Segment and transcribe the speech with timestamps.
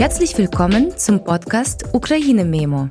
[0.00, 2.88] Herzlich willkommen zum Podcast Ukraine Memo.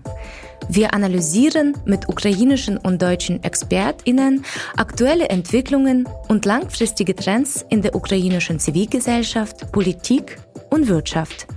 [0.69, 4.45] Wir analysieren mit ukrainischen und deutschen ExpertInnen
[4.77, 10.38] aktuelle Entwicklungen und langfristige Trends in der ukrainischen Zivilgesellschaft, Politik
[10.70, 11.48] und Wirtschaft.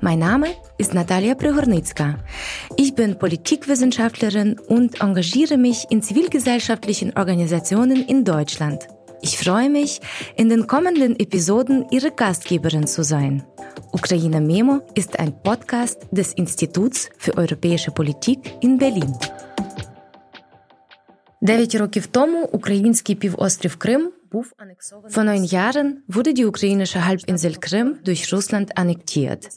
[0.00, 2.16] Mein Name ist Natalia Prehornicka.
[2.76, 8.88] Ich bin Politikwissenschaftlerin und engagiere mich in zivilgesellschaftlichen Organisationen in Deutschland.
[9.23, 9.99] Ich freue mich,
[10.35, 13.43] in den kommenden Episoden Ihre Gastgeberin zu sein.
[13.91, 19.13] Ukraine Memo ist ein Podcast des Instituts für europäische Політик in Berlin.
[21.41, 24.11] Дев'ять років тому український півострів Крим
[25.08, 29.48] vor neun Jahren wurde die ukrainische Halbinsel Krim durch Russland annektiert.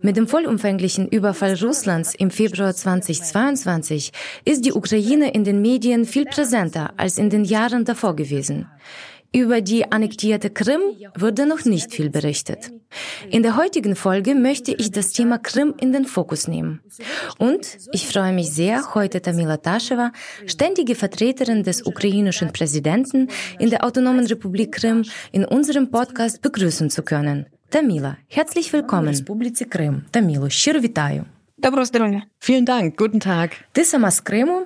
[0.00, 4.12] Mit dem vollumfänglichen Überfall Russlands im Februar 2022
[4.44, 8.66] ist die Ukraine in den Medien viel präsenter als in den Jahren davor gewesen.
[9.32, 10.80] Über die annektierte Krim
[11.16, 12.70] wurde noch nicht viel berichtet.
[13.29, 16.81] In der heutigen Folge möchte ich das Thema Krim in den Fokus nehmen.
[17.37, 20.11] Und ich freue mich sehr, heute Tamila Taschewa,
[20.45, 27.01] ständige Vertreterin des ukrainischen Präsidenten in der Autonomen Republik Krim, in unserem Podcast begrüßen zu
[27.03, 27.45] können.
[27.69, 29.09] Tamila, herzlich willkommen.
[29.09, 30.03] Республіці Крим.
[30.11, 31.25] Таміло, щиро вітаю.
[31.57, 32.21] Доброго здоров'я.
[32.41, 33.51] Vielen Dank, guten Tag.
[33.71, 34.65] Ти сама з Криму,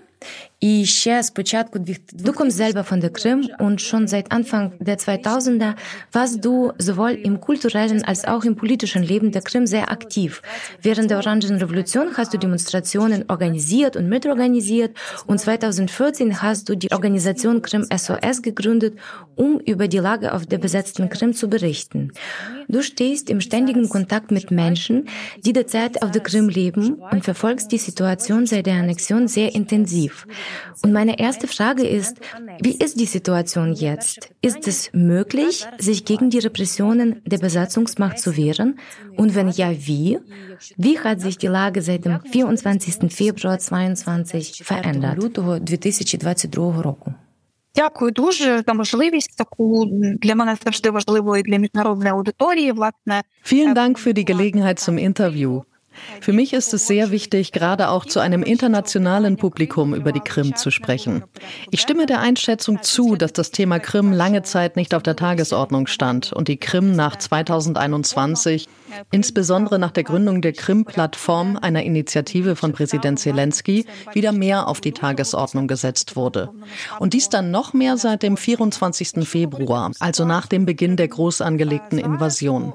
[0.53, 5.75] І ще Du kommst selber von der Krim und schon seit Anfang der 2000er
[6.11, 10.41] warst du sowohl im kulturellen als auch im politischen Leben der Krim sehr aktiv.
[10.81, 16.93] Während der Orangen Revolution hast du Demonstrationen organisiert und mitorganisiert und 2014 hast du die
[16.93, 18.99] Organisation Krim SOS gegründet,
[19.37, 22.13] um über die Lage auf der besetzten Krim zu berichten.
[22.69, 25.09] Du stehst im ständigen Kontakt mit Menschen,
[25.45, 30.27] die derzeit auf der Krim leben und verfolgst die Situation seit der Annexion sehr intensiv.
[30.84, 32.20] Und meine erste Frage ist,
[32.62, 34.30] wie ist die Situation jetzt?
[34.42, 38.80] Ist es möglich, sich gegen die Repressionen der Besatzungsmacht zu wehren?
[39.16, 40.20] Und wenn ja, wie?
[40.78, 43.12] Wie hat sich die Lage seit dem 24.
[43.12, 45.20] Februar 2022 verändert?
[47.76, 49.86] Дякую дуже за можливість таку
[50.22, 52.72] для мене завжди важливої для міжнародної аудиторії.
[52.72, 55.64] Власне, Vielen Dank für die Gelegenheit zum Interview.
[56.21, 60.55] Für mich ist es sehr wichtig, gerade auch zu einem internationalen Publikum über die Krim
[60.57, 61.25] zu sprechen.
[61.71, 65.87] Ich stimme der Einschätzung zu, dass das Thema Krim lange Zeit nicht auf der Tagesordnung
[65.87, 68.69] stand und die Krim nach 2021,
[69.11, 74.93] insbesondere nach der Gründung der Krim-Plattform, einer Initiative von Präsident Zelensky, wieder mehr auf die
[74.93, 76.51] Tagesordnung gesetzt wurde.
[76.99, 79.27] Und dies dann noch mehr seit dem 24.
[79.27, 82.75] Februar, also nach dem Beginn der groß angelegten Invasion.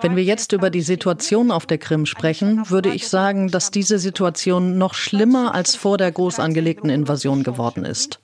[0.00, 3.98] Wenn wir jetzt über die Situation auf der Krim sprechen, würde ich sagen, dass diese
[3.98, 8.20] Situation noch schlimmer als vor der groß angelegten Invasion geworden ist.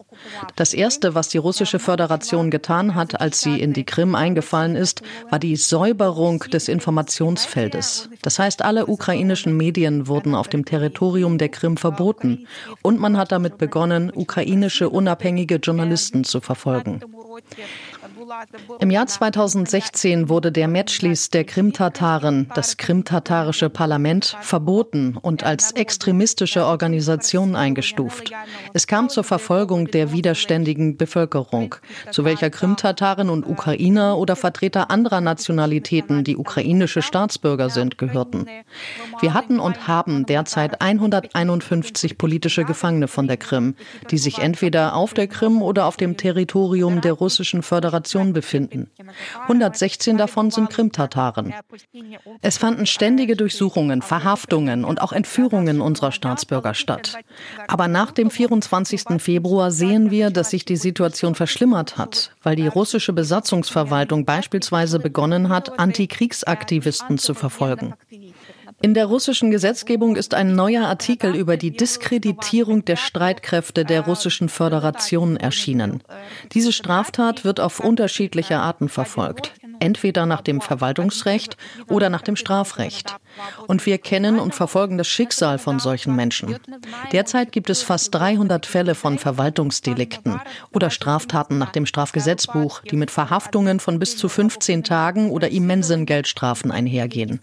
[0.57, 5.03] Das Erste, was die russische Föderation getan hat, als sie in die Krim eingefallen ist,
[5.31, 8.09] war die Säuberung des Informationsfeldes.
[8.23, 12.47] Das heißt, alle ukrainischen Medien wurden auf dem Territorium der Krim verboten
[12.83, 17.01] und man hat damit begonnen, ukrainische unabhängige Journalisten zu verfolgen.
[18.81, 26.65] Im Jahr 2016 wurde der Metschlis der Krimtataren, das krimtatarische Parlament, verboten und als extremistische
[26.65, 28.33] Organisation eingestuft.
[28.73, 31.77] Es kam zur Verfolgung der widerständigen Bevölkerung,
[32.11, 38.47] zu welcher Krimtataren und Ukrainer oder Vertreter anderer Nationalitäten, die ukrainische Staatsbürger sind, gehörten.
[39.21, 43.75] Wir hatten und haben derzeit 151 politische Gefangene von der Krim,
[44.11, 48.91] die sich entweder auf der Krim oder auf dem Territorium der russischen Föderation befinden.
[49.43, 51.55] 116 davon sind Krimtataren.
[52.43, 57.17] Es fanden ständige Durchsuchungen, Verhaftungen und auch Entführungen unserer Staatsbürger statt.
[57.67, 59.21] Aber nach dem 24.
[59.21, 65.49] Februar sehen wir, dass sich die Situation verschlimmert hat, weil die russische Besatzungsverwaltung beispielsweise begonnen
[65.49, 67.95] hat, Antikriegsaktivisten zu verfolgen.
[68.81, 74.49] In der russischen Gesetzgebung ist ein neuer Artikel über die Diskreditierung der Streitkräfte der russischen
[74.49, 76.01] Föderation erschienen.
[76.53, 81.57] Diese Straftat wird auf unterschiedliche Arten verfolgt entweder nach dem Verwaltungsrecht
[81.89, 83.17] oder nach dem Strafrecht.
[83.67, 86.57] Und wir kennen und verfolgen das Schicksal von solchen Menschen.
[87.13, 90.41] Derzeit gibt es fast 300 Fälle von Verwaltungsdelikten
[90.73, 96.07] oder Straftaten nach dem Strafgesetzbuch, die mit Verhaftungen von bis zu 15 Tagen oder immensen
[96.07, 97.41] Geldstrafen einhergehen.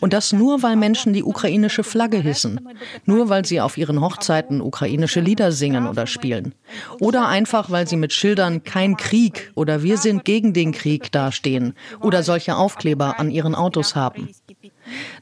[0.00, 2.68] Und das nur, weil Menschen die ukrainische Flagge hissen,
[3.04, 6.54] nur weil sie auf ihren Hochzeiten ukrainische Lieder singen oder spielen.
[6.98, 11.69] Oder einfach, weil sie mit Schildern kein Krieg oder wir sind gegen den Krieg dastehen
[12.00, 14.28] oder solche Aufkleber an ihren Autos haben.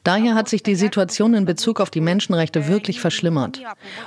[0.05, 3.61] Daher hat sich die Situation in Bezug auf die Menschenrechte wirklich verschlimmert.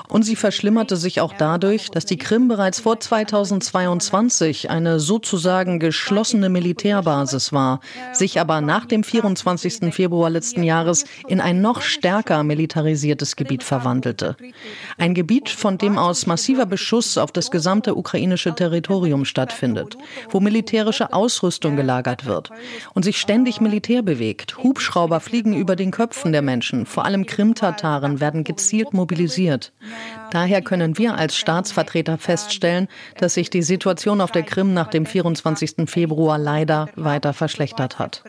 [0.07, 6.49] Und sie verschlimmerte sich auch dadurch, dass die Krim bereits vor 2022 eine sozusagen geschlossene
[6.49, 7.79] Militärbasis war,
[8.13, 9.93] sich aber nach dem 24.
[9.93, 14.35] Februar letzten Jahres in ein noch stärker militarisiertes Gebiet verwandelte.
[14.97, 19.97] Ein Gebiet, von dem aus massiver Beschuss auf das gesamte ukrainische Territorium stattfindet,
[20.29, 22.49] wo militärische Ausrüstung gelagert wird
[22.93, 24.57] und sich ständig Militär bewegt.
[24.57, 29.73] Hubschrauber fliegen über den Köpfen der Menschen, vor allem Krimtataren werden gezielt mobilisiert.
[30.31, 32.87] Daher können wir als Staatsvertreter feststellen,
[33.17, 35.89] dass sich die Situation auf der Krim nach dem 24.
[35.89, 38.23] Februar leider weiter verschlechtert hat.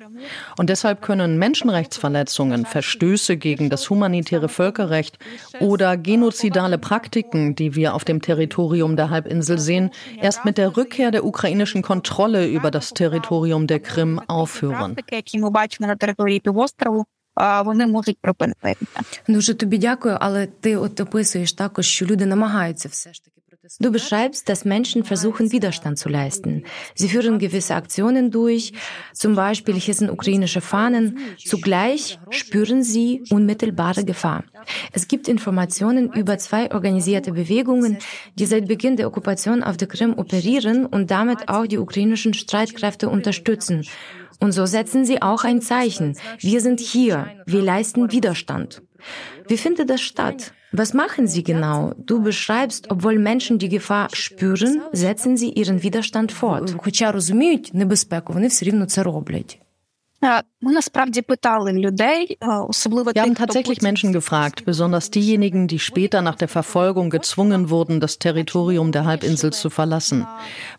[0.57, 5.17] Und deshalb können Menschenrechtsverletzungen, Verstöße gegen das humanitäre Völkerrecht
[5.59, 11.11] oder genozidale Praktiken, die wir auf dem Territorium der Halbinsel sehen, erst mit der Rückkehr
[11.11, 14.95] der ukrainischen Kontrolle über das Territorium der Krim aufhören.
[17.65, 18.75] Вони можуть припинити.
[19.27, 23.37] Дуже тобі дякую, але ти от описуєш також, що люди намагаються все ж таки.
[23.78, 26.64] Du beschreibst, dass Menschen versuchen, Widerstand zu leisten.
[26.96, 28.72] Sie führen gewisse Aktionen durch,
[29.12, 31.18] zum Beispiel hissen ukrainische Fahnen.
[31.38, 34.42] Zugleich spüren sie unmittelbare Gefahr.
[34.92, 37.98] Es gibt Informationen über zwei organisierte Bewegungen,
[38.34, 43.08] die seit Beginn der Okkupation auf der Krim operieren und damit auch die ukrainischen Streitkräfte
[43.08, 43.86] unterstützen.
[44.40, 46.16] Und so setzen sie auch ein Zeichen.
[46.40, 47.28] Wir sind hier.
[47.46, 48.82] Wir leisten Widerstand.
[49.49, 50.53] Wie findet das statt?
[50.73, 51.93] Was machen Sie genau?
[51.97, 56.75] Du beschreibst, obwohl Menschen die Gefahr spüren, setzen sie ihren Widerstand fort.
[56.77, 59.59] Хоча розуміють небезпеку, вони все рівно це роблять.
[60.64, 60.76] Wir
[63.22, 68.92] haben tatsächlich Menschen gefragt, besonders diejenigen, die später nach der Verfolgung gezwungen wurden, das Territorium
[68.92, 70.24] der Halbinsel zu verlassen.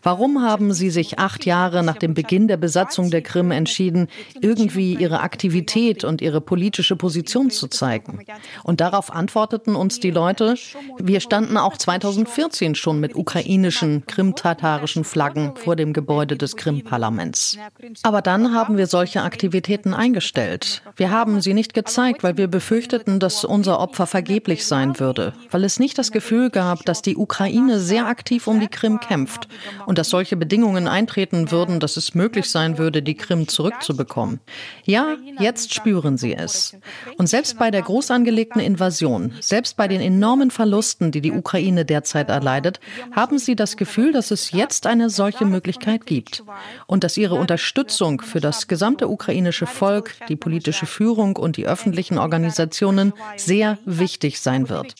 [0.02, 4.08] Warum haben sie sich acht Jahre nach dem Beginn der Besatzung der Krim entschieden,
[4.40, 8.24] irgendwie ihre Aktivität und ihre politische Position zu zeigen?
[8.62, 10.54] Und darauf antworteten uns die Leute,
[10.98, 17.58] wir standen auch 2014 schon mit ukrainischen, krimtatarischen Flaggen vor dem Gebäude des Krim-Parlaments.
[18.02, 20.82] Aber dann haben wir solche Aktivitäten eingestellt.
[20.96, 25.64] Wir haben sie nicht gezeigt, weil wir befürchteten, dass unser Opfer vergeblich sein würde, weil
[25.64, 29.48] es nicht das Gefühl gab, dass die Ukraine sehr aktiv um die Krim kämpft
[29.86, 34.40] und dass solche Bedingungen eintreten würden, dass es möglich sein würde, die Krim zurückzubekommen.
[34.84, 36.76] Ja, jetzt spüren sie es.
[37.18, 41.84] Und selbst bei der groß angelegten Invasion, selbst bei den enormen Verlusten, die die Ukraine
[41.84, 42.80] derzeit erleidet,
[43.12, 46.44] haben sie das Gefühl, dass es jetzt eine solche Möglichkeit gibt
[46.86, 51.66] und dass ihre Unterstützung für das gesamte Ukraine ukrainische Volk, die politische Führung und die
[51.66, 54.94] öffentlichen Organisationen sehr wichtig sein wird.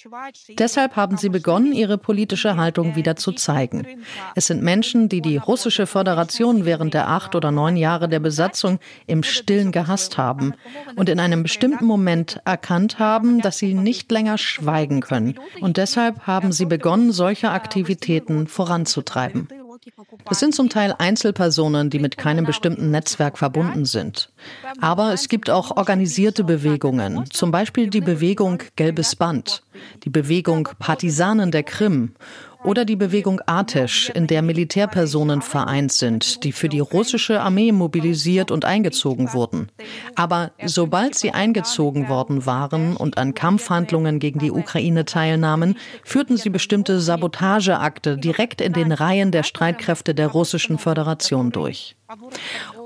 [0.59, 3.87] Deshalb haben sie begonnen, ihre politische Haltung wieder zu zeigen.
[4.35, 8.79] Es sind Menschen, die die russische Föderation während der acht oder neun Jahre der Besatzung
[9.07, 10.55] im Stillen gehasst haben
[10.97, 15.39] und in einem bestimmten Moment erkannt haben, dass sie nicht länger schweigen können.
[15.61, 19.49] Und deshalb haben sie begonnen, solche Aktivitäten voranzutreiben.
[20.27, 24.33] Das sind zum Teil Einzelpersonen, die mit keinem bestimmten Netzwerk verbunden sind.
[24.81, 29.63] Aber es gibt auch organisierte Bewegungen, zum Beispiel die Bewegung Gelbes Band,
[30.05, 32.15] die Bewegung Partisanen der Krim
[32.65, 38.51] oder die Bewegung Artesch, in der Militärpersonen vereint sind, die für die russische Armee mobilisiert
[38.51, 39.69] und eingezogen wurden.
[40.15, 46.51] Aber sobald sie eingezogen worden waren und an Kampfhandlungen gegen die Ukraine teilnahmen, führten sie
[46.51, 51.97] bestimmte Sabotageakte direkt in den Reihen der Streitkräfte der russischen Föderation durch.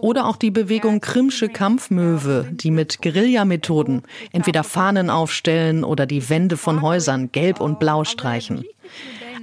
[0.01, 6.57] Oder auch die Bewegung Krimsche Kampfmöwe, die mit Guerillamethoden entweder Fahnen aufstellen oder die Wände
[6.57, 8.65] von Häusern gelb und blau streichen.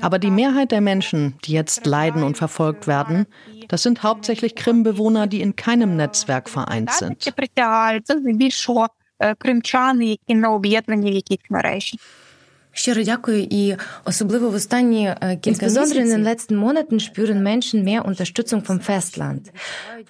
[0.02, 3.26] Aber die Mehrheit der Menschen, die jetzt leiden und verfolgt werden,
[3.68, 7.26] das sind hauptsächlich Krim-Bewohner, die in keinem Netzwerk vereint sind.
[12.75, 18.01] Щиро дякую і особливо в останні кілька Insbesondere in den letzten Monaten spüren Menschen mehr
[18.11, 19.43] Unterstützung vom Festland.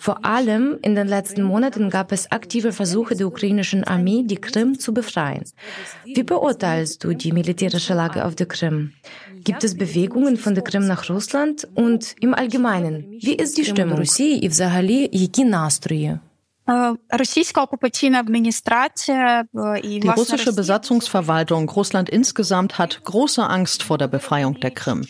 [0.07, 4.79] Vor allem in den letzten Monaten gab es aktive Versuche der ukrainischen Armee, die Krim
[4.83, 5.45] zu befreien.
[6.17, 8.77] Wie beurteilst du die militärische Lage auf der Krim?
[9.49, 11.57] Gibt es Bewegungen von der Krim nach Russland?
[11.85, 13.99] Und im Allgemeinen, wie ist die Stimmung?
[13.99, 16.19] Росії і взагалі які настрої?
[19.84, 25.06] die russische Besatzungsverwaltung, Russland insgesamt, hat große Angst vor der Befreiung der Krim.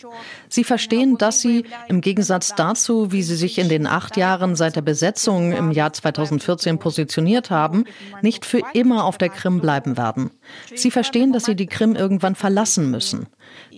[0.50, 4.76] Sie verstehen, dass sie, im Gegensatz dazu, wie sie sich in den acht Jahren seit
[4.76, 7.84] der Besetzung im Jahr 2014 positioniert haben,
[8.20, 10.32] nicht für immer auf der Krim bleiben werden.
[10.74, 13.28] Sie verstehen, dass sie die Krim irgendwann verlassen müssen.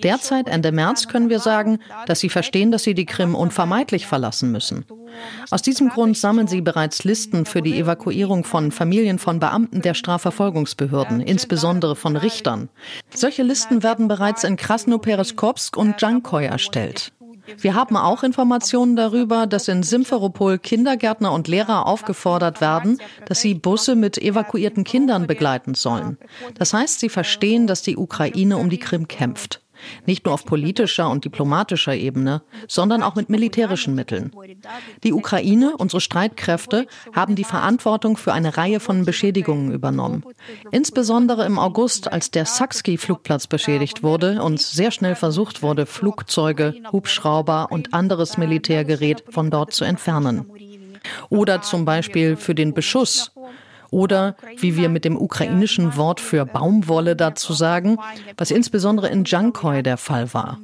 [0.02, 4.50] Derzeit, Ende März, können wir sagen, dass sie verstehen, dass sie die Krim unvermeidlich verlassen
[4.50, 4.84] müssen.
[5.50, 9.94] Aus diesem Grund sammeln sie bereits Listen für die Evakuierung von Familien von Beamten der
[9.94, 12.68] Strafverfolgungsbehörden, insbesondere von Richtern.
[13.14, 17.12] Solche Listen werden bereits in Krasnopereskopsk und Jankoy erstellt.
[17.56, 23.54] Wir haben auch Informationen darüber, dass in Simferopol Kindergärtner und Lehrer aufgefordert werden, dass sie
[23.54, 26.18] Busse mit evakuierten Kindern begleiten sollen.
[26.54, 29.62] Das heißt, sie verstehen, dass die Ukraine um die Krim kämpft.
[30.06, 34.32] Nicht nur auf politischer und diplomatischer Ebene, sondern auch mit militärischen Mitteln.
[35.04, 40.24] Die Ukraine, unsere Streitkräfte, haben die Verantwortung für eine Reihe von Beschädigungen übernommen.
[40.70, 47.68] Insbesondere im August, als der Saksky-Flugplatz beschädigt wurde und sehr schnell versucht wurde, Flugzeuge, Hubschrauber
[47.70, 50.50] und anderes Militärgerät von dort zu entfernen.
[51.30, 53.32] Oder zum Beispiel für den Beschuss
[53.90, 57.98] oder, wie wir mit dem ukrainischen Wort für Baumwolle dazu sagen,
[58.36, 60.58] was insbesondere in Jankoy der Fall war.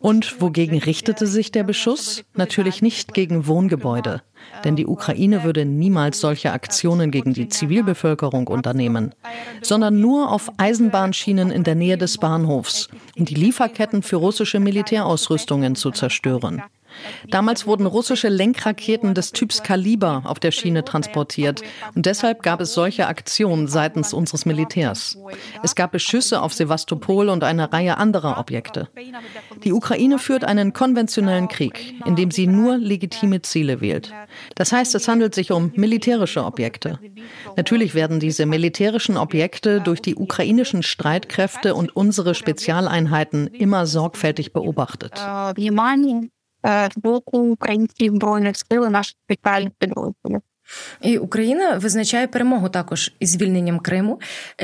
[0.00, 2.24] Und wogegen richtete sich der Beschuss?
[2.34, 4.22] Natürlich nicht gegen Wohngebäude.
[4.62, 9.14] Denn die Ukraine würde niemals solche Aktionen gegen die Zivilbevölkerung unternehmen,
[9.60, 15.74] sondern nur auf Eisenbahnschienen in der Nähe des Bahnhofs, um die Lieferketten für russische Militärausrüstungen
[15.74, 16.62] zu zerstören.
[17.28, 21.62] Damals wurden russische Lenkraketen des Typs Kaliber auf der Schiene transportiert
[21.94, 25.18] und deshalb gab es solche Aktionen seitens unseres Militärs.
[25.62, 28.88] Es gab Beschüsse auf Sevastopol und eine Reihe anderer Objekte.
[29.64, 34.12] Die Ukraine führt einen konventionellen Krieg, in dem sie nur legitime Ziele wählt.
[34.54, 36.98] Das heißt, es handelt sich um militärische Objekte.
[37.56, 45.12] Natürlich werden diese militärischen Objekte durch die ukrainischen Streitkräfte und unsere Spezialeinheiten immer sorgfältig beobachtet
[46.65, 50.41] з боку українських збройних сил і наших спеціальних підрозділів.
[51.01, 54.19] І Україна визначає перемогу також із звільненням Криму.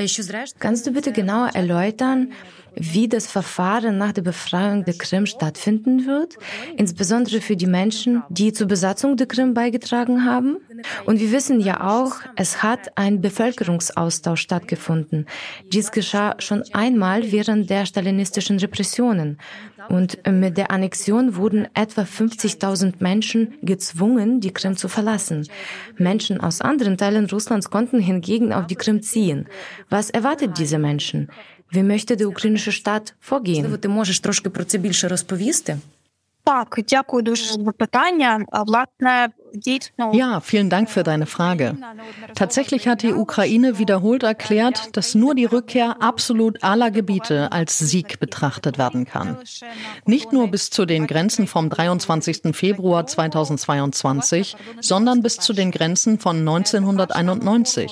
[0.05, 2.27] Що зрештою Kannst du bitte genauer erläutern,
[2.75, 6.37] wie das Verfahren nach der Befreiung der Krim stattfinden wird,
[6.77, 10.57] insbesondere für die Menschen, die zur Besatzung der Krim beigetragen haben.
[11.04, 15.26] Und wir wissen ja auch, es hat ein Bevölkerungsaustausch stattgefunden.
[15.72, 19.38] Dies geschah schon einmal während der stalinistischen Repressionen.
[19.88, 25.46] Und mit der Annexion wurden etwa 50.000 Menschen gezwungen, die Krim zu verlassen.
[25.98, 29.46] Menschen aus anderen Teilen Russlands konnten hingegen auf die Krim ziehen.
[29.90, 31.28] Was erwartet diese Menschen?
[31.70, 33.66] Wie möchte der ukrainische Staat vorgehen?
[36.43, 38.45] Так, дякую дуже за питання.
[38.51, 39.29] Власне,
[40.13, 41.67] Ja, vielen Dank für deine Frage.
[42.35, 48.19] Tatsächlich hat die Ukraine wiederholt erklärt, dass nur die Rückkehr absolut aller Gebiete als Sieg
[48.19, 49.37] betrachtet werden kann.
[50.05, 52.55] Nicht nur bis zu den Grenzen vom 23.
[52.55, 57.91] Februar 2022, sondern bis zu den Grenzen von 1991.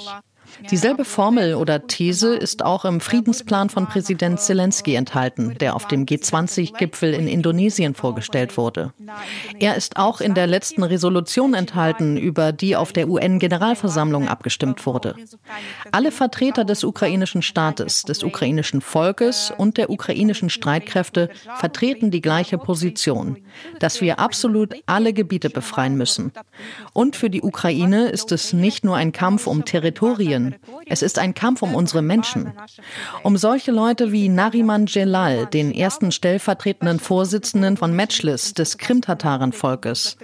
[0.70, 6.06] Dieselbe Formel oder These ist auch im Friedensplan von Präsident Zelensky enthalten, der auf dem
[6.06, 8.92] G20-Gipfel in Indonesien vorgestellt wurde.
[9.58, 15.14] Er ist auch in der letzten Resolution enthalten, über die auf der UN-Generalversammlung abgestimmt wurde.
[15.90, 22.58] Alle Vertreter des ukrainischen Staates, des ukrainischen Volkes und der ukrainischen Streitkräfte vertreten die gleiche
[22.58, 23.38] Position,
[23.78, 26.32] dass wir absolut alle Gebiete befreien müssen.
[26.92, 30.41] Und für die Ukraine ist es nicht nur ein Kampf um Territorien,
[30.86, 32.52] es ist ein Kampf um unsere Menschen.
[33.22, 40.16] Um solche Leute wie Nariman Jelal, den ersten stellvertretenden Vorsitzenden von Medschlis, des Krimtatarenvolkes,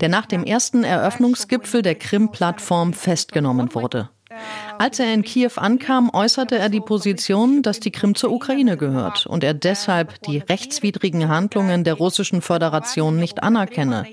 [0.00, 4.08] der nach dem ersten Eröffnungsgipfel der Krim-Plattform festgenommen wurde.
[4.78, 9.26] Als er in Kiew ankam, äußerte er die Position, dass die Krim zur Ukraine gehört
[9.26, 14.06] und er deshalb die rechtswidrigen Handlungen der russischen Föderation nicht anerkenne.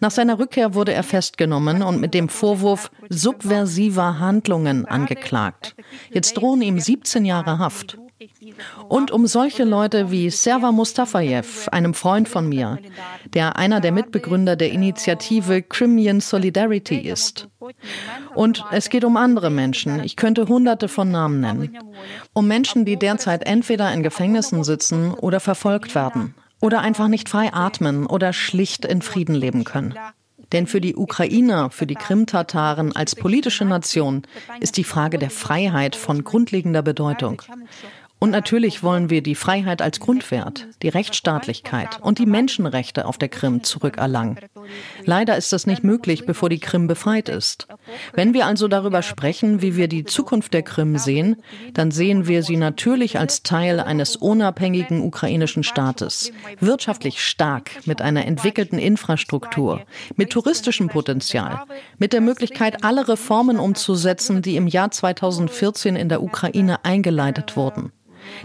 [0.00, 5.74] Nach seiner Rückkehr wurde er festgenommen und mit dem Vorwurf subversiver Handlungen angeklagt.
[6.10, 7.98] Jetzt drohen ihm 17 Jahre Haft.
[8.88, 12.78] Und um solche Leute wie Serva Mustafayev, einem Freund von mir,
[13.32, 17.48] der einer der Mitbegründer der Initiative Crimean Solidarity ist.
[18.34, 20.02] Und es geht um andere Menschen.
[20.02, 21.78] Ich könnte hunderte von Namen nennen.
[22.32, 27.52] Um Menschen, die derzeit entweder in Gefängnissen sitzen oder verfolgt werden oder einfach nicht frei
[27.52, 29.94] atmen oder schlicht in Frieden leben können.
[30.52, 34.22] Denn für die Ukrainer, für die Krim-Tataren als politische Nation
[34.60, 37.42] ist die Frage der Freiheit von grundlegender Bedeutung.
[38.20, 43.28] Und natürlich wollen wir die Freiheit als Grundwert, die Rechtsstaatlichkeit und die Menschenrechte auf der
[43.28, 44.38] Krim zurückerlangen.
[45.04, 47.68] Leider ist das nicht möglich, bevor die Krim befreit ist.
[48.14, 51.36] Wenn wir also darüber sprechen, wie wir die Zukunft der Krim sehen,
[51.74, 58.26] dann sehen wir sie natürlich als Teil eines unabhängigen ukrainischen Staates, wirtschaftlich stark, mit einer
[58.26, 59.82] entwickelten Infrastruktur,
[60.16, 61.62] mit touristischem Potenzial,
[61.98, 67.92] mit der Möglichkeit, alle Reformen umzusetzen, die im Jahr 2014 in der Ukraine eingeleitet wurden.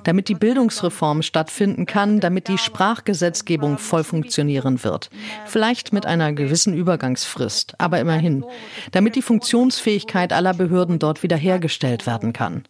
[0.04, 5.10] Damit die Bildungsreform stattfinden kann, damit die Sprachgesetzgebung voll funktionieren wird.
[5.46, 8.46] Vielleicht mit einer gewissen Übergangsfrist, aber immerhin,
[8.92, 12.64] damit die Funktionsfähigkeit aller Behörden dort wiederhergestellt werden kann.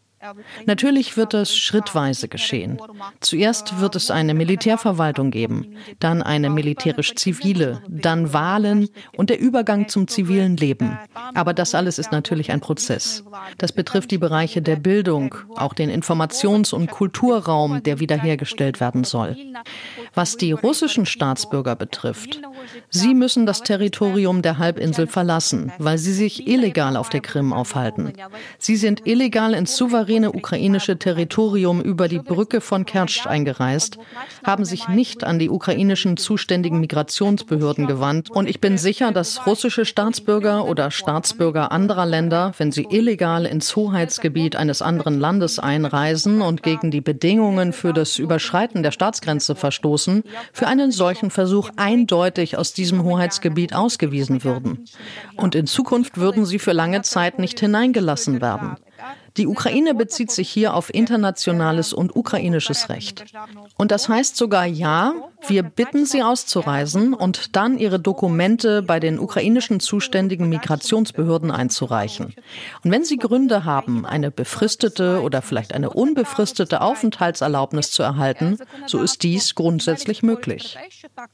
[0.65, 2.79] Natürlich wird es schrittweise geschehen.
[3.19, 10.07] Zuerst wird es eine Militärverwaltung geben, dann eine militärisch-zivile, dann Wahlen und der Übergang zum
[10.07, 10.97] zivilen Leben.
[11.33, 13.23] Aber das alles ist natürlich ein Prozess.
[13.57, 19.37] Das betrifft die Bereiche der Bildung, auch den Informations- und Kulturraum, der wiederhergestellt werden soll.
[20.13, 22.41] Was die russischen Staatsbürger betrifft,
[22.89, 28.13] sie müssen das Territorium der Halbinsel verlassen, weil sie sich illegal auf der Krim aufhalten.
[28.57, 33.97] Sie sind illegal ins souveräne ukrainische Territorium über die Brücke von Kertsch eingereist,
[34.43, 38.29] haben sich nicht an die ukrainischen zuständigen Migrationsbehörden gewandt.
[38.29, 43.75] Und ich bin sicher, dass russische Staatsbürger oder Staatsbürger anderer Länder, wenn sie illegal ins
[43.75, 50.23] Hoheitsgebiet eines anderen Landes einreisen und gegen die Bedingungen für das Überschreiten der Staatsgrenze verstoßen,
[50.51, 54.85] für einen solchen Versuch eindeutig aus diesem Hoheitsgebiet ausgewiesen würden.
[55.35, 58.77] Und in Zukunft würden sie für lange Zeit nicht hineingelassen werden.
[59.37, 63.25] Die Ukraine bezieht sich hier auf internationales und ukrainisches Recht.
[63.77, 65.13] Und das heißt sogar ja,
[65.47, 72.33] wir bitten sie auszureisen und dann ihre Dokumente bei den ukrainischen zuständigen Migrationsbehörden einzureichen.
[72.83, 78.57] Und wenn sie Gründe haben, eine befristete oder vielleicht eine unbefristete Aufenthaltserlaubnis zu erhalten,
[78.87, 80.77] so ist dies grundsätzlich möglich.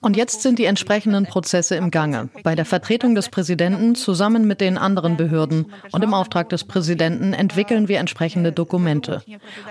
[0.01, 4.61] Und jetzt sind die entsprechenden Prozesse im Gange, bei der Vertretung des Präsidenten zusammen mit
[4.61, 9.23] den anderen Behörden und im Auftrag des Präsidenten entwickeln wir entsprechende Dokumente.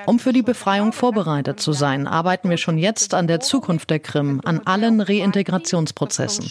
[0.07, 3.99] Um für die Befreiung vorbereitet zu sein, arbeiten wir schon jetzt an der Zukunft der
[3.99, 6.47] Krim, Krim, an allen Reintegrationsprozessen.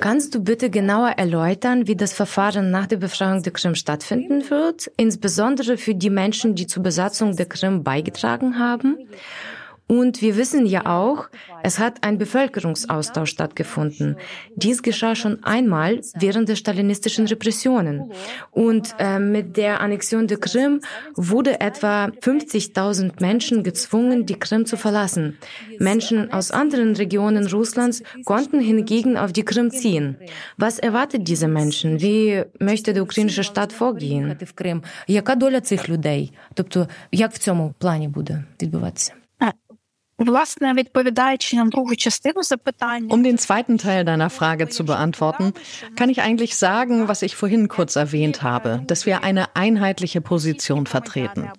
[0.00, 4.90] Kannst du bitte genauer erläutern, wie das Verfahren nach der Befreiung der Krim stattfinden wird,
[4.96, 8.96] insbesondere für die Menschen, die zur Besatzung der Krim beigetragen haben?
[9.89, 11.29] Und wir wissen ja auch,
[11.61, 14.17] es hat ein Bevölkerungsaustausch stattgefunden.
[14.55, 18.11] Dies geschah schon einmal während der stalinistischen Repressionen.
[18.49, 20.81] Und äh, mit der Annexion der Krim
[21.15, 25.37] wurde etwa 50.000 Menschen gezwungen, die Krim zu verlassen.
[25.77, 30.17] Menschen aus anderen Regionen Russlands konnten hingegen auf die Krim ziehen.
[30.57, 32.01] Was erwartet diese Menschen?
[32.01, 34.35] Wie möchte der ukrainische Staat vorgehen?
[35.07, 36.31] Яка доля цих людей?
[36.53, 39.13] Тобто, як в цьому плані буде відбуватися?
[43.08, 45.54] Um den zweiten Teil deiner Frage zu beantworten,
[45.96, 50.86] kann ich eigentlich sagen, was ich vorhin kurz erwähnt habe, dass wir eine einheitliche Position
[50.86, 51.50] vertreten.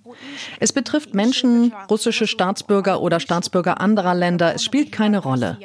[0.60, 5.58] Es betrifft Menschen, russische Staatsbürger oder Staatsbürger anderer Länder, es spielt keine Rolle.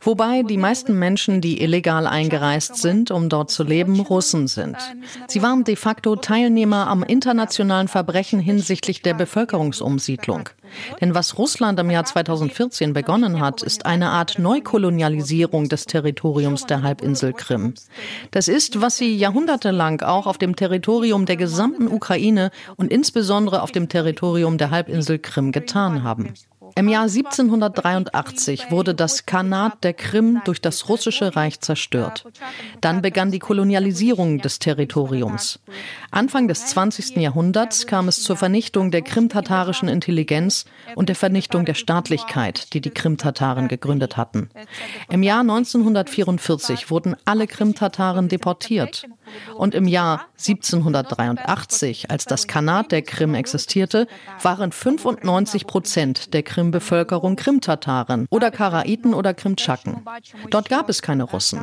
[0.00, 4.76] Wobei die meisten Menschen, die illegal eingereist sind, um dort zu leben, Russen sind.
[5.26, 10.50] Sie waren de facto Teilnehmer am internationalen Verbrechen hinsichtlich der Bevölkerungsumsiedlung.
[11.00, 16.82] Denn was Russland im Jahr 2014 begonnen hat, ist eine Art Neukolonialisierung des Territoriums der
[16.82, 17.74] Halbinsel Krim.
[18.30, 23.72] Das ist, was sie jahrhundertelang auch auf dem Territorium der gesamten Ukraine und insbesondere auf
[23.72, 26.34] dem Territorium der Halbinsel Krim getan haben.
[26.78, 32.26] Im Jahr 1783 wurde das Khanat der Krim durch das russische Reich zerstört.
[32.82, 35.58] Dann begann die Kolonialisierung des Territoriums.
[36.10, 37.16] Anfang des 20.
[37.16, 42.90] Jahrhunderts kam es zur Vernichtung der krimtatarischen Intelligenz und der Vernichtung der Staatlichkeit, die die
[42.90, 44.50] Krimtataren gegründet hatten.
[45.08, 49.06] Im Jahr 1944 wurden alle Krimtataren deportiert.
[49.56, 54.06] Und im Jahr 1783, als das Khanat der Krim existierte,
[54.42, 60.02] waren 95 Prozent der Krim-Bevölkerung Krimtataren oder Karaiten oder Krimtschaken.
[60.50, 61.60] Dort gab es keine Russen.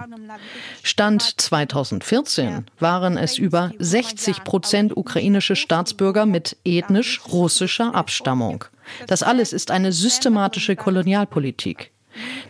[0.82, 8.66] Stand 2014 waren es über 60 Prozent ukrainische Staatsbürger mit ethnisch russischer Abstammung.
[9.08, 11.92] Das alles ist eine systematische Kolonialpolitik.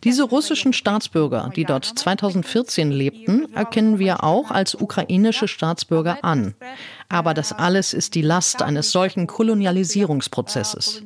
[0.03, 6.55] Diese russischen Staatsbürger, die dort 2014 lebten, erkennen wir auch als ukrainische Staatsbürger an.
[7.09, 11.03] Aber das alles ist die Last eines solchen Kolonialisierungsprozesses.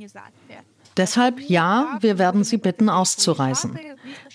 [0.98, 3.80] Deshalb ja, wir werden Sie bitten, auszureisen.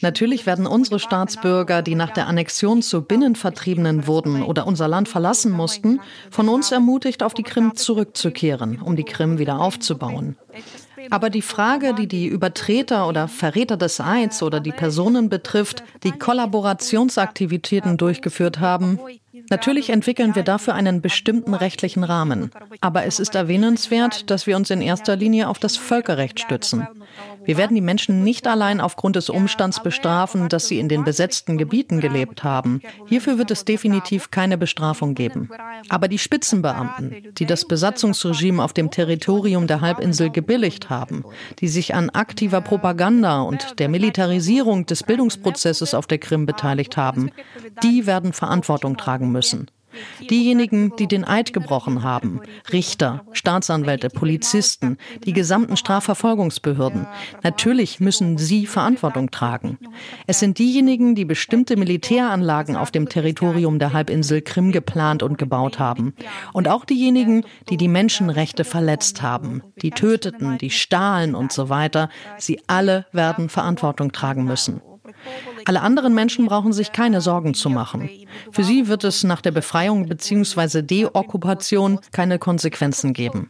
[0.01, 5.51] Natürlich werden unsere Staatsbürger, die nach der Annexion zu Binnenvertriebenen wurden oder unser Land verlassen
[5.51, 10.37] mussten, von uns ermutigt, auf die Krim zurückzukehren, um die Krim wieder aufzubauen.
[11.11, 16.13] Aber die Frage, die die Übertreter oder Verräter des Eids oder die Personen betrifft, die
[16.13, 18.99] Kollaborationsaktivitäten durchgeführt haben,
[19.53, 22.51] Natürlich entwickeln wir dafür einen bestimmten rechtlichen Rahmen.
[22.81, 26.89] Aber es ist erwähnenswert, dass wir uns in erster Linie auf das Völkerrecht stützen.
[27.45, 31.59] Wir werden die Menschen nicht allein aufgrund des Umstands bestrafen, dass sie in den besetzten
[31.59, 32.81] Gebieten gelebt haben.
[33.09, 35.51] Hierfür wird es definitiv keine Bestrafung geben.
[35.91, 41.25] Aber die Spitzenbeamten, die das Besatzungsregime auf dem Territorium der Halbinsel gebilligt haben,
[41.59, 47.33] die sich an aktiver Propaganda und der Militarisierung des Bildungsprozesses auf der Krim beteiligt haben,
[47.83, 49.42] die werden Verantwortung tragen müssen.
[50.31, 52.41] Diejenigen, die den Eid gebrochen haben,
[52.73, 57.07] Richter, Staatsanwälte, Polizisten, die gesamten Strafverfolgungsbehörden,
[57.43, 59.79] natürlich müssen sie Verantwortung tragen.
[60.27, 65.79] Es sind diejenigen, die bestimmte Militäranlagen auf dem Territorium der Halbinsel Krim geplant und gebaut
[65.79, 66.15] haben.
[66.53, 72.09] Und auch diejenigen, die die Menschenrechte verletzt haben, die töteten, die stahlen und so weiter.
[72.39, 74.81] Sie alle werden Verantwortung tragen müssen.
[75.67, 78.09] Alle anderen Menschen brauchen sich keine Sorgen zu machen.
[78.51, 80.83] Für sie wird es nach der Befreiung bzw.
[80.83, 83.49] Deokkupation keine Konsequenzen geben.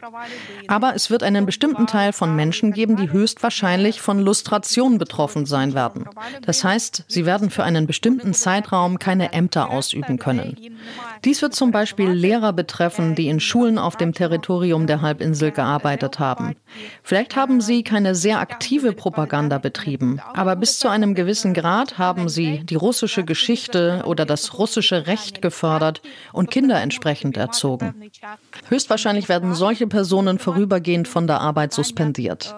[0.67, 5.73] Aber es wird einen bestimmten Teil von Menschen geben, die höchstwahrscheinlich von Lustration betroffen sein
[5.73, 6.05] werden.
[6.45, 10.57] Das heißt, sie werden für einen bestimmten Zeitraum keine Ämter ausüben können.
[11.23, 16.19] Dies wird zum Beispiel Lehrer betreffen, die in Schulen auf dem Territorium der Halbinsel gearbeitet
[16.19, 16.55] haben.
[17.01, 22.27] Vielleicht haben sie keine sehr aktive Propaganda betrieben, aber bis zu einem gewissen Grad haben
[22.27, 26.01] sie die russische Geschichte oder das russische Recht gefördert
[26.33, 28.11] und Kinder entsprechend erzogen.
[28.67, 32.53] Höchstwahrscheinlich werden solche Personen vorübergehend von der Arbeit suspendiert.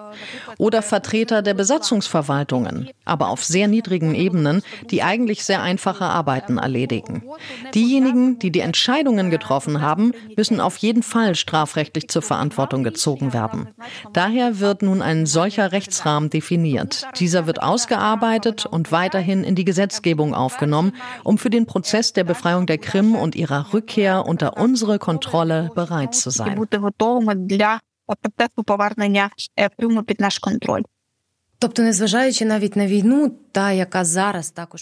[0.58, 7.22] Oder Vertreter der Besatzungsverwaltungen, aber auf sehr niedrigen Ebenen, die eigentlich sehr einfache Arbeiten erledigen.
[7.74, 13.68] Diejenigen, die die Entscheidungen getroffen haben, müssen auf jeden Fall strafrechtlich zur Verantwortung gezogen werden.
[14.12, 17.06] Daher wird nun ein solcher Rechtsrahmen definiert.
[17.20, 22.64] Dieser wird ausgearbeitet und weiterhin in die Gesetzgebung aufgenommen, um für den Prozess der Befreiung
[22.64, 26.58] der Krim und ihrer Rückkehr unter unsere Kontrolle bereit zu sein.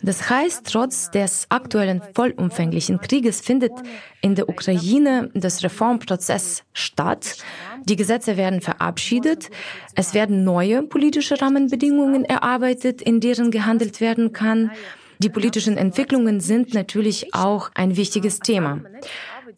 [0.03, 3.73] Das heißt, trotz des aktuellen vollumfänglichen Krieges findet
[4.23, 7.37] in der Ukraine das Reformprozess statt.
[7.85, 9.51] Die Gesetze werden verabschiedet.
[9.95, 14.73] Es werden neue politische Rahmenbedingungen erarbeitet, in deren gehandelt werden kann.
[15.21, 18.81] Die politischen Entwicklungen sind natürlich auch ein wichtiges Thema.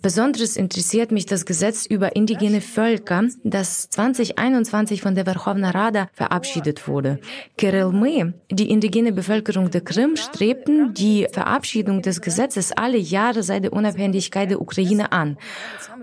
[0.07, 6.87] Besonders interessiert mich das Gesetz über indigene Völker, das 2021 von der Verkhovna Rada verabschiedet
[6.87, 7.19] wurde.
[7.57, 13.73] Kerelme, die indigene Bevölkerung der Krim, strebten die Verabschiedung des Gesetzes alle Jahre seit der
[13.73, 15.39] Unabhängigkeit der Ukraine an.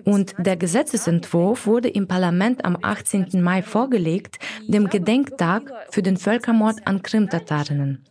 [0.04, 3.42] Und der Gesetzesentwurf wurde im Parlament am 18.
[3.42, 4.38] Mai vorgelegt,
[4.68, 8.04] dem Gedenktag für den Völkermord an Krimtatarinnen.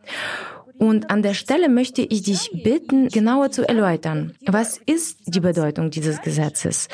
[0.81, 5.89] Und an der Stelle möchte ich dich bitten, genauer zu erläutern, was ist die Bedeutung
[5.89, 6.87] dieses Gesetzes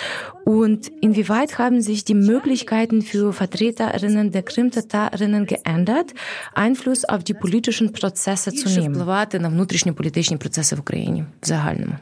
[0.46, 6.14] und inwieweit haben sich die Möglichkeiten für Vertreterinnen der Krimtatarinnen geändert,
[6.54, 8.94] Einfluss auf die politischen Prozesse zu nehmen.
[8.94, 11.96] впливати на внутрішні політичні процеси в Україні в загальному.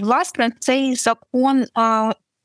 [0.00, 1.64] Власне, цей закон,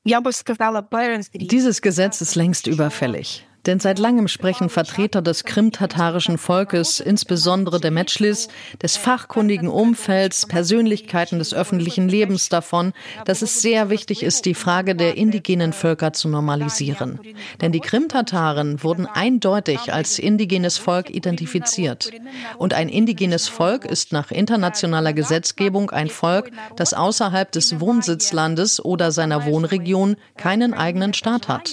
[0.06, 1.42] я би сказала, перезрів.
[1.42, 3.44] Dieses Gesetz ist längst überfällig.
[3.67, 8.47] Denn seit langem sprechen Vertreter des krimtatarischen Volkes, insbesondere der Metschlis,
[8.81, 12.93] des fachkundigen Umfelds, Persönlichkeiten des öffentlichen Lebens davon,
[13.25, 17.19] dass es sehr wichtig ist, die Frage der indigenen Völker zu normalisieren.
[17.61, 22.13] Denn die Krimtataren wurden eindeutig als indigenes Volk identifiziert.
[22.59, 29.11] Und ein indigenes Volk ist nach internationaler Gesetzgebung ein Volk, das außerhalb des Wohnsitzlandes oder
[29.11, 31.73] seiner Wohnregion keinen eigenen Staat hat.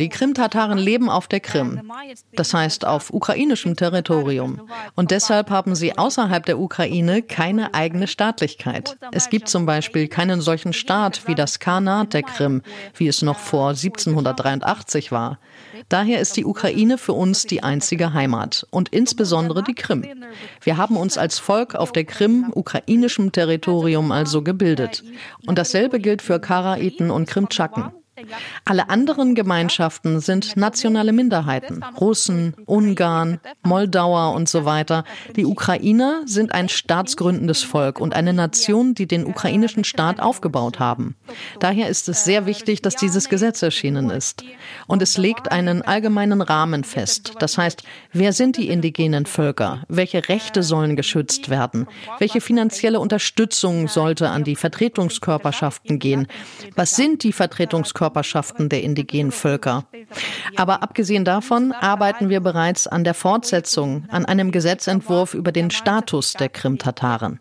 [0.00, 1.90] Die Krimtataren leben auf der Krim,
[2.32, 4.68] das heißt auf ukrainischem Territorium.
[4.94, 8.96] Und deshalb haben sie außerhalb der Ukraine keine eigene Staatlichkeit.
[9.12, 12.62] Es gibt zum Beispiel keinen solchen Staat wie das Khanat der Krim,
[12.96, 15.38] wie es noch vor 1783 war.
[15.88, 20.04] Daher ist die Ukraine für uns die einzige Heimat und insbesondere die Krim.
[20.62, 25.02] Wir haben uns als Volk auf der Krim, ukrainischem Territorium also gebildet.
[25.46, 27.92] Und dasselbe gilt für Karaiten und Krimtschaken.
[28.64, 31.84] Alle anderen Gemeinschaften sind nationale Minderheiten.
[32.00, 35.04] Russen, Ungarn, Moldauer und so weiter.
[35.36, 41.16] Die Ukrainer sind ein staatsgründendes Volk und eine Nation, die den ukrainischen Staat aufgebaut haben.
[41.60, 44.44] Daher ist es sehr wichtig, dass dieses Gesetz erschienen ist.
[44.86, 47.34] Und es legt einen allgemeinen Rahmen fest.
[47.38, 49.84] Das heißt, wer sind die indigenen Völker?
[49.88, 51.86] Welche Rechte sollen geschützt werden?
[52.18, 56.26] Welche finanzielle Unterstützung sollte an die Vertretungskörperschaften gehen?
[56.74, 58.07] Was sind die Vertretungskörperschaften?
[58.08, 59.84] Körperschaften der indigenen Völker.
[60.56, 66.32] Aber abgesehen davon arbeiten wir bereits an der Fortsetzung, an einem Gesetzentwurf über den Status
[66.32, 67.38] der Krim-Tataren.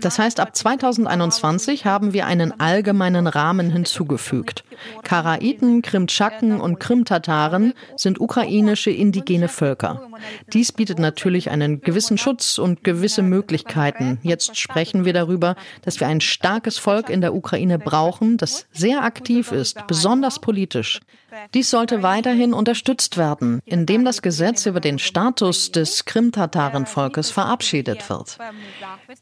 [0.00, 4.64] Das heißt, ab 2021 haben wir einen allgemeinen Rahmen hinzugefügt.
[5.02, 10.08] Karaiten, Krimtschaken und Krimtataren sind ukrainische indigene Völker.
[10.52, 14.18] Dies bietet natürlich einen gewissen Schutz und gewisse Möglichkeiten.
[14.22, 19.04] Jetzt sprechen wir darüber, dass wir ein starkes Volk in der Ukraine brauchen, das sehr
[19.04, 21.00] aktiv ist, besonders politisch.
[21.52, 28.38] Dies sollte weiterhin unterstützt werden, indem das Gesetz über den Status des Krimtatarenvolkes verabschiedet wird.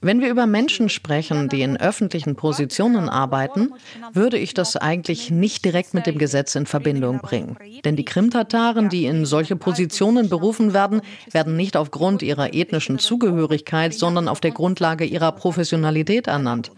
[0.01, 3.72] Wenn wir über Menschen sprechen, die in öffentlichen Positionen arbeiten,
[4.12, 7.57] würde ich das eigentlich nicht direkt mit dem Gesetz in Verbindung bringen.
[7.85, 13.94] Denn die Krimtataren, die in solche Positionen berufen werden, werden nicht aufgrund ihrer ethnischen Zugehörigkeit,
[13.94, 16.72] sondern auf der Grundlage ihrer Professionalität ernannt.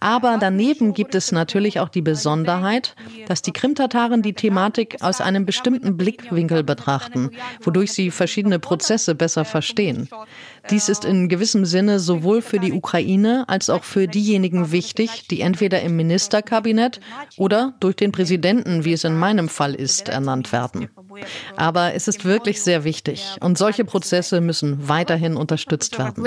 [0.00, 2.94] Aber daneben gibt es natürlich auch die Besonderheit,
[3.26, 7.30] dass die Krimtataren die Thematik aus einem bestimmten Blickwinkel betrachten,
[7.62, 10.08] wodurch sie verschiedene Prozesse besser verstehen.
[10.70, 15.40] Dies ist in gewissem Sinne sowohl für die Ukraine als auch für diejenigen wichtig, die
[15.40, 17.00] entweder im Ministerkabinett
[17.36, 20.88] oder durch den Präsidenten, wie es in meinem Fall ist, ernannt werden.
[21.56, 26.22] Aber es ist wirklich sehr wichtig und solche Prozesse müssen weiterhin unterstützt werden.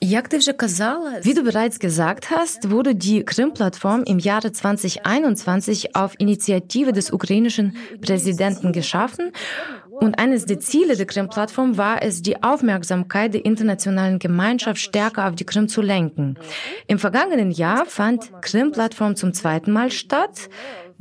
[0.00, 7.76] Wie du bereits gesagt hast, wurde die Krim-Plattform im Jahre 2021 auf Initiative des ukrainischen
[8.00, 9.32] Präsidenten geschaffen.
[9.90, 15.36] Und eines der Ziele der Krim-Plattform war es, die Aufmerksamkeit der internationalen Gemeinschaft stärker auf
[15.36, 16.36] die Krim zu lenken.
[16.88, 20.48] Im vergangenen Jahr fand Krim-Plattform zum zweiten Mal statt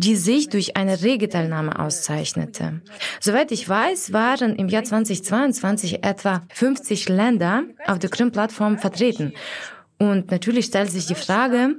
[0.00, 2.81] die sich durch eine rege Teilnahme auszeichnete.
[3.20, 9.33] Soweit ich weiß, waren im Jahr 2022 etwa 50 Länder auf der Krim-Plattform vertreten.
[9.98, 11.76] Und natürlich stellt sich die Frage,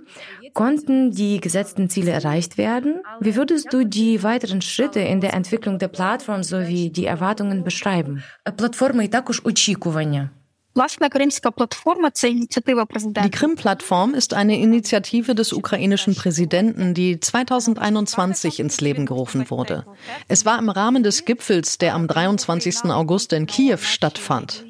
[0.53, 3.01] konnten die gesetzten Ziele erreicht werden?
[3.19, 8.23] Wie würdest du die weiteren Schritte in der Entwicklung der Plattform sowie die Erwartungen beschreiben?
[8.57, 10.29] Платформа і також очікування.
[10.77, 18.59] Власна кримська платформа це ініціатива Die Krim-Plattform ist eine Initiative des ukrainischen Präsidenten, die 2021
[18.59, 19.85] ins Leben gerufen wurde.
[20.27, 22.91] Es war im Rahmen des Gipfels, der am 23.
[22.91, 24.63] August in Kiew stattfand.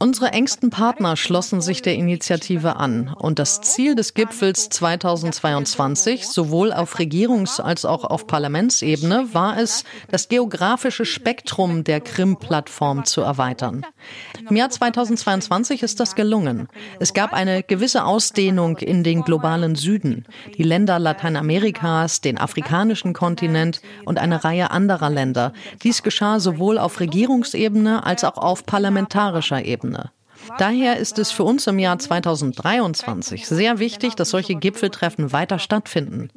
[0.00, 6.72] Unsere engsten Partner schlossen sich der Initiative an und das Ziel des Gipfels 2022, sowohl
[6.72, 13.86] auf Regierungs- als auch auf Parlamentsebene, war es, das geografische Spektrum der Krim-Plattform zu erweitern.
[14.50, 16.68] Im Jahr 2022 ist das gelungen.
[16.98, 20.26] Es gab eine gewisse Ausdehnung in den globalen Süden,
[20.58, 25.52] die Länder Lateinamerikas, den afrikanischen Kontinent und eine Reihe anderer Länder.
[25.84, 29.83] Dies geschah sowohl auf Regierungsebene als auch auf parlamentarischer Ebene.
[29.84, 30.10] Ebene.
[30.58, 36.28] Daher ist es für uns im Jahr 2023 sehr wichtig, dass solche Gipfeltreffen weiter stattfinden.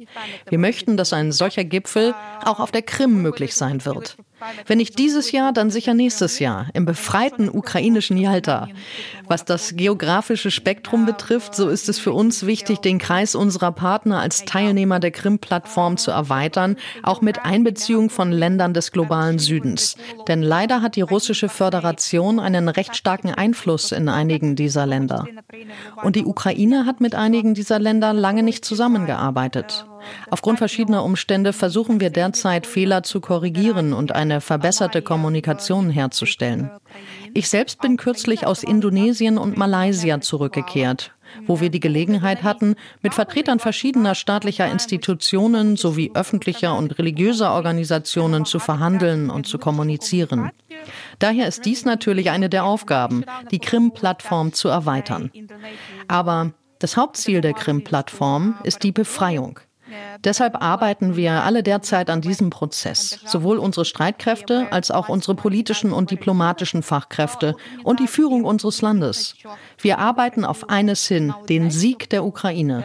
[0.48, 4.16] Wir möchten, dass ein solcher Gipfel auch auf der Krim möglich sein wird.
[4.66, 8.68] Wenn nicht dieses Jahr, dann sicher nächstes Jahr im befreiten ukrainischen Yalta.
[9.26, 14.20] Was das geografische Spektrum betrifft, so ist es für uns wichtig, den Kreis unserer Partner
[14.20, 19.96] als Teilnehmer der Krim-Plattform zu erweitern, auch mit Einbeziehung von Ländern des globalen Südens.
[20.28, 25.26] Denn leider hat die russische Föderation einen recht starken Einfluss in einigen dieser Länder.
[26.02, 29.86] Und die Ukraine hat mit einigen dieser Länder lange nicht zusammengearbeitet.
[30.30, 36.70] Aufgrund verschiedener Umstände versuchen wir derzeit Fehler zu korrigieren und eine verbesserte Kommunikation herzustellen.
[37.32, 41.12] Ich selbst bin kürzlich aus Indonesien und Malaysia zurückgekehrt,
[41.46, 48.44] wo wir die Gelegenheit hatten, mit Vertretern verschiedener staatlicher Institutionen sowie öffentlicher und religiöser Organisationen
[48.44, 50.50] zu verhandeln und zu kommunizieren.
[51.18, 55.30] Daher ist dies natürlich eine der Aufgaben, die Krim-Plattform zu erweitern.
[56.06, 59.60] Aber das Hauptziel der Krim-Plattform ist die Befreiung.
[60.24, 65.92] Deshalb arbeiten wir alle derzeit an diesem Prozess, sowohl unsere Streitkräfte als auch unsere politischen
[65.92, 69.34] und diplomatischen Fachkräfte und die Führung unseres Landes.
[69.80, 72.84] Wir arbeiten auf eines hin, den Sieg der Ukraine.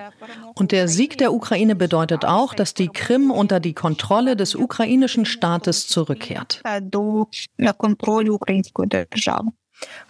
[0.55, 5.25] Und der Sieg der Ukraine bedeutet auch, dass die Krim unter die Kontrolle des ukrainischen
[5.25, 6.61] Staates zurückkehrt.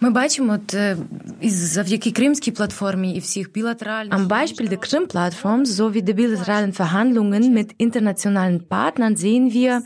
[0.00, 0.58] Ми бачимо
[1.40, 7.44] і завдяки Кримській платформі і всіх білатеральних Am Beispiel der Krim-Plattform sowie der bilateralen Verhandlungen
[7.58, 9.82] mit internationalen Partnern sehen wir,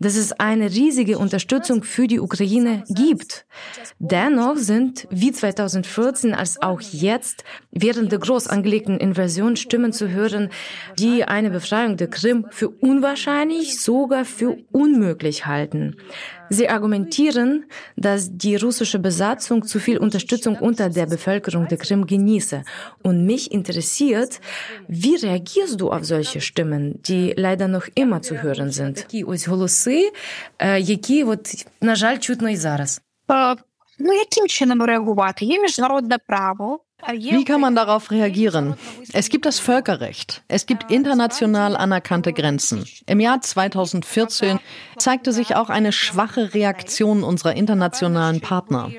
[0.00, 3.44] dass es eine riesige Unterstützung für die Ukraine gibt.
[3.98, 10.48] Dennoch sind wie 2014 als auch jetzt während der groß angelegten Invasion Stimmen zu hören,
[10.98, 15.96] die eine Befreiung der Krim für unwahrscheinlich, sogar für unmöglich halten.
[16.52, 22.64] Sie argumentieren, dass die russische Besatzung zu viel Unterstützung unter der Bevölkerung der Krim genieße.
[23.04, 24.40] Und mich interessiert,
[24.88, 29.06] wie reagierst du auf solche Stimmen, die leider noch immer zu hören sind?
[29.90, 30.12] Такі
[30.60, 33.02] голоси, які, от, на жаль, чутно і зараз.
[33.98, 35.44] Ну яким чином реагувати?
[35.44, 36.80] Є міжнародне право.
[37.08, 38.74] Wie kann man darauf reagieren?
[39.12, 40.42] Es gibt das Völkerrecht.
[40.48, 42.84] Es gibt international anerkannte Grenzen.
[43.06, 44.58] Im Jahr 2014
[44.98, 48.90] zeigte sich auch eine schwache Reaktion unserer internationalen Partner.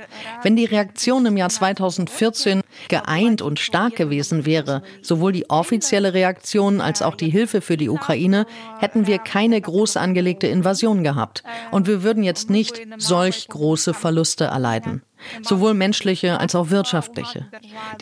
[0.43, 6.81] Wenn die Reaktion im Jahr 2014 geeint und stark gewesen wäre, sowohl die offizielle Reaktion
[6.81, 8.45] als auch die Hilfe für die Ukraine,
[8.79, 11.43] hätten wir keine groß angelegte Invasion gehabt.
[11.71, 15.03] Und wir würden jetzt nicht solch große Verluste erleiden
[15.41, 17.47] sowohl menschliche als auch wirtschaftliche.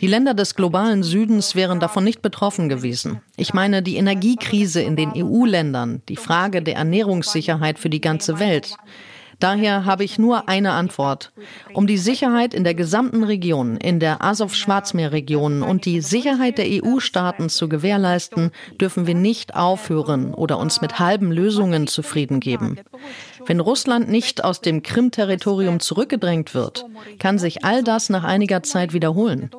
[0.00, 3.20] Die Länder des globalen Südens wären davon nicht betroffen gewesen.
[3.36, 8.76] Ich meine die Energiekrise in den EU-Ländern, die Frage der Ernährungssicherheit für die ganze Welt.
[9.40, 11.32] Daher habe ich nur eine Antwort.
[11.72, 17.48] Um die Sicherheit in der gesamten Region, in der Azov-Schwarzmeer-Region und die Sicherheit der EU-Staaten
[17.48, 22.78] zu gewährleisten, dürfen wir nicht aufhören oder uns mit halben Lösungen zufrieden geben.
[23.46, 26.86] Wenn Russland nicht aus dem Krim-Territorium zurückgedrängt wird,
[27.18, 29.50] kann sich all das nach einiger Zeit wiederholen.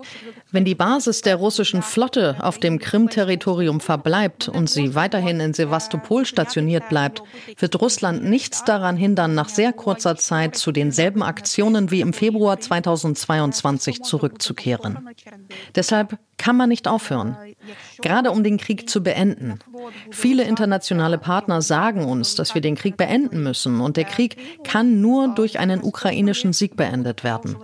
[0.52, 6.26] Wenn die Basis der russischen Flotte auf dem Krim-Territorium verbleibt und sie weiterhin in Sevastopol
[6.26, 7.24] stationiert bleibt,
[7.58, 12.60] wird Russland nichts daran hindern, nach sehr kurzer Zeit zu denselben Aktionen wie im Februar
[12.60, 15.10] 2022 zurückzukehren.
[15.76, 17.38] Deshalb kann man nicht aufhören,
[18.02, 19.60] gerade um den Krieg zu beenden.
[20.10, 25.02] Viele internationale Partner sagen uns, dass wir den Krieg beenden müssen und der Krieg kann
[25.02, 27.58] nur durch einen ukrainischen Sieg beendet werden.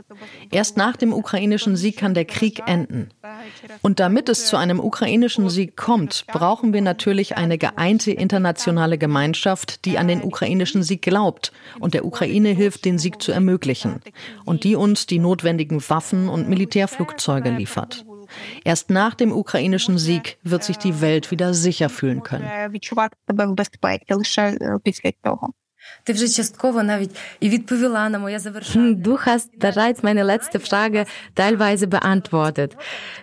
[0.51, 3.09] Erst nach dem ukrainischen Sieg kann der Krieg enden.
[3.81, 9.85] Und damit es zu einem ukrainischen Sieg kommt, brauchen wir natürlich eine geeinte internationale Gemeinschaft,
[9.85, 14.01] die an den ukrainischen Sieg glaubt und der Ukraine hilft, den Sieg zu ermöglichen
[14.45, 18.05] und die uns die notwendigen Waffen und Militärflugzeuge liefert.
[18.63, 22.45] Erst nach dem ukrainischen Sieg wird sich die Welt wieder sicher fühlen können.
[26.04, 26.14] Du
[29.20, 32.76] hast bereits meine letzte Frage teilweise beantwortet.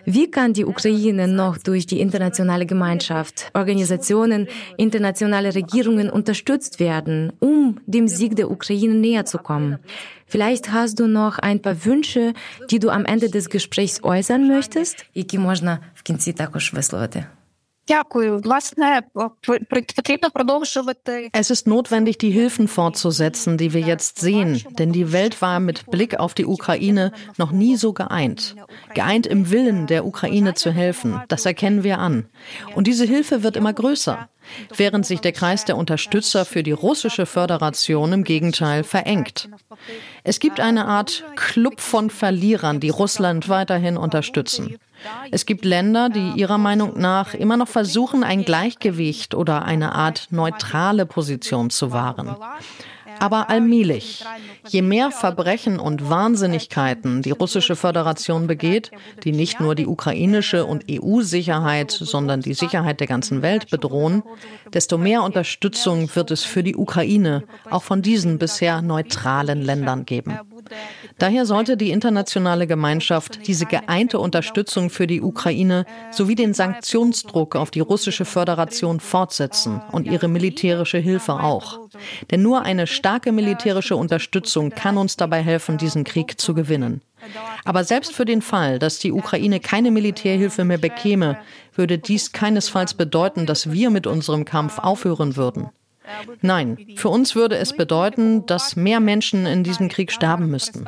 [0.06, 7.80] Wie kann die Ukraine noch durch die internationale Gemeinschaft, Organisationen, internationale Regierungen unterstützt werden, um
[7.86, 9.78] dem Sieg der Ukraine näher zu kommen?
[10.26, 12.32] Vielleicht hast du noch ein paar Wünsche,
[12.70, 15.04] die du am Ende des Gesprächs äußern möchtest?
[15.14, 17.24] Які можна в кінці також висловити.
[21.33, 25.85] Es ist notwendig, die Hilfen fortzusetzen, die wir jetzt sehen, denn die Welt war mit
[25.91, 28.55] Blick auf die Ukraine noch nie so geeint.
[28.93, 32.27] Geeint im Willen der Ukraine zu helfen, das erkennen wir an.
[32.73, 34.29] Und diese Hilfe wird immer größer
[34.75, 39.49] während sich der Kreis der Unterstützer für die russische Föderation im Gegenteil verengt.
[40.23, 44.77] Es gibt eine Art Club von Verlierern, die Russland weiterhin unterstützen.
[45.31, 50.27] Es gibt Länder, die ihrer Meinung nach immer noch versuchen, ein Gleichgewicht oder eine Art
[50.31, 52.35] neutrale Position zu wahren.
[53.19, 54.25] Aber allmählich,
[54.67, 58.91] je mehr Verbrechen und Wahnsinnigkeiten die russische Föderation begeht,
[59.23, 64.23] die nicht nur die ukrainische und EU-Sicherheit, sondern die Sicherheit der ganzen Welt bedrohen,
[64.73, 70.37] desto mehr Unterstützung wird es für die Ukraine auch von diesen bisher neutralen Ländern geben.
[71.17, 77.71] Daher sollte die internationale Gemeinschaft diese geeinte Unterstützung für die Ukraine sowie den Sanktionsdruck auf
[77.71, 81.79] die russische Föderation fortsetzen und ihre militärische Hilfe auch.
[82.31, 87.01] Denn nur eine starke militärische Unterstützung kann uns dabei helfen, diesen Krieg zu gewinnen.
[87.63, 91.37] Aber selbst für den Fall, dass die Ukraine keine Militärhilfe mehr bekäme,
[91.73, 95.69] würde dies keinesfalls bedeuten, dass wir mit unserem Kampf aufhören würden.
[96.41, 100.85] Nein, für uns würde es bedeuten, dass mehr Menschen in diesem Krieg sterben müssten.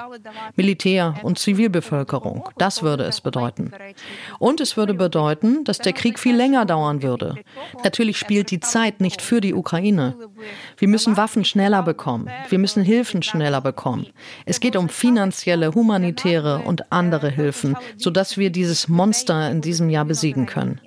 [0.56, 3.72] Militär und Zivilbevölkerung, das würde es bedeuten.
[4.40, 7.36] Und es würde bedeuten, dass der Krieg viel länger dauern würde.
[7.84, 10.16] Natürlich spielt die Zeit nicht für die Ukraine.
[10.78, 12.30] Wir müssen Waffen schneller bekommen.
[12.50, 14.08] Wir müssen Hilfen schneller bekommen.
[14.46, 20.06] Es geht um finanzielle, humanitäre und andere Hilfen, sodass wir dieses Monster in diesem Jahr
[20.06, 20.80] besiegen können.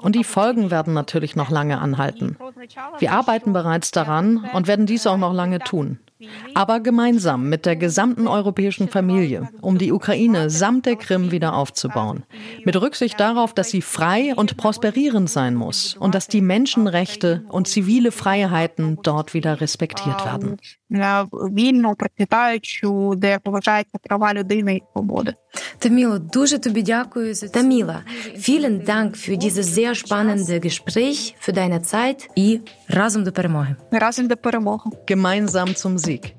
[0.00, 2.36] Und die Folgen werden natürlich noch lange anhalten.
[2.98, 5.98] Wir arbeiten bereits daran und werden dies auch noch lange tun.
[6.54, 12.24] Aber gemeinsam mit der gesamten europäischen Familie, um die Ukraine samt der Krim wieder aufzubauen.
[12.64, 17.68] Mit Rücksicht darauf, dass sie frei und prosperierend sein muss und dass die Menschenrechte und
[17.68, 20.56] zivile Freiheiten dort wieder respektiert werden.
[21.32, 25.34] Вільно процвітаючу, де поважаються права людини і свободи.
[25.78, 28.02] Таміло, дуже тобі дякую за Таміла.
[28.36, 33.76] vielen Dank für dieses sehr spannende Gespräch, für deine Zeit і разом до перемоги.
[33.90, 34.90] Разом до перемоги.
[35.08, 36.34] Gemeinsam zum Sieg.